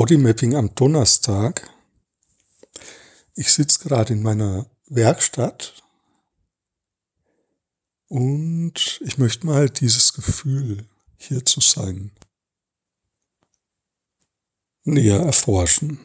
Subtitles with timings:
[0.00, 1.68] Bodymapping am Donnerstag.
[3.34, 5.74] Ich sitze gerade in meiner Werkstatt
[8.08, 12.12] und ich möchte mal dieses Gefühl, hier zu sein,
[14.84, 16.00] näher erforschen.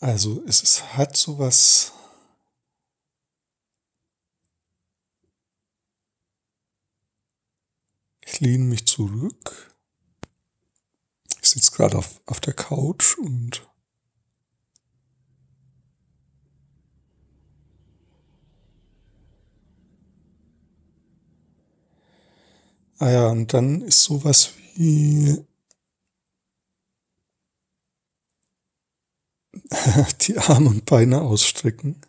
[0.00, 1.92] Also es hat so was
[8.38, 9.74] Ich lehne mich zurück.
[11.42, 13.68] Ich sitze gerade auf, auf der Couch und
[23.00, 25.44] Ah ja, und dann ist sowas wie
[30.20, 32.00] die Arme und Beine ausstrecken.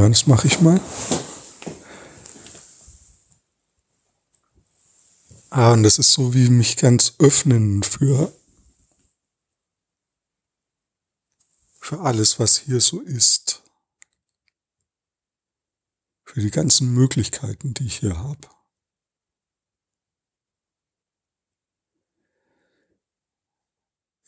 [0.00, 0.80] Ja, das mache ich mal.
[5.50, 8.32] Ah, und das ist so wie mich ganz öffnen für,
[11.78, 13.62] für alles, was hier so ist.
[16.24, 18.48] Für die ganzen Möglichkeiten, die ich hier habe.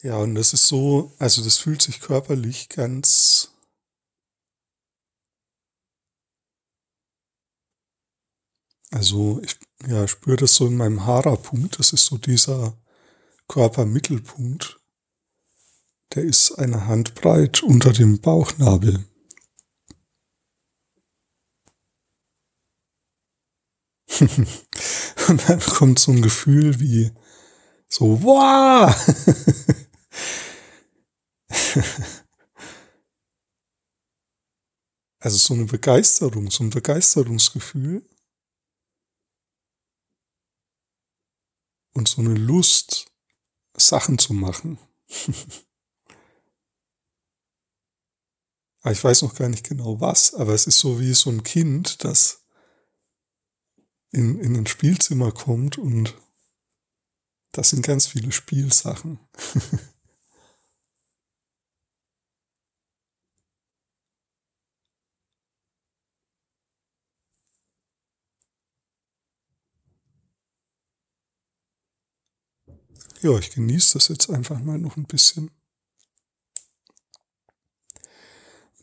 [0.03, 3.52] Ja, und das ist so, also das fühlt sich körperlich ganz
[8.93, 11.79] Also ich ja, spüre das so in meinem Hara-Punkt.
[11.79, 12.77] Das ist so dieser
[13.49, 14.79] Körpermittelpunkt.
[16.15, 19.05] Der ist eine Handbreit unter dem Bauchnabel.
[25.29, 27.13] Und dann kommt so ein Gefühl wie
[27.89, 28.95] so, wow!
[35.19, 38.05] also so eine Begeisterung, so ein Begeisterungsgefühl.
[41.93, 43.07] Und so eine Lust,
[43.77, 44.79] Sachen zu machen.
[48.85, 52.05] ich weiß noch gar nicht genau was, aber es ist so wie so ein Kind,
[52.05, 52.43] das
[54.11, 56.15] in, in ein Spielzimmer kommt und
[57.53, 59.19] das sind ganz viele Spielsachen.
[73.21, 75.51] ja, ich genieße das jetzt einfach mal noch ein bisschen.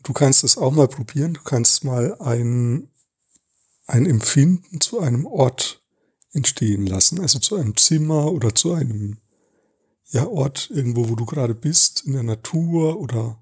[0.02, 1.34] Du kannst es auch mal probieren.
[1.34, 2.88] Du kannst mal ein,
[3.86, 5.82] ein Empfinden zu einem Ort
[6.32, 7.20] entstehen lassen.
[7.20, 9.18] Also zu einem Zimmer oder zu einem
[10.06, 13.40] ja, Ort irgendwo, wo du gerade bist, in der Natur oder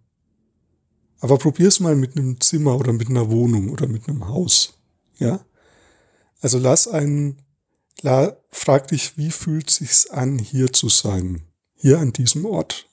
[1.20, 4.74] aber probier's mal mit einem Zimmer oder mit einer Wohnung oder mit einem Haus.
[5.18, 5.44] Ja?
[6.40, 7.42] Also lass einen
[8.02, 11.42] La, frag dich, wie fühlt sich's an, hier zu sein?
[11.74, 12.88] Hier an diesem Ort.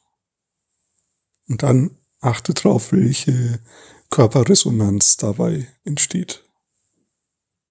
[1.48, 3.60] Und dann achte drauf, welche
[4.10, 6.45] Körperresonanz dabei entsteht.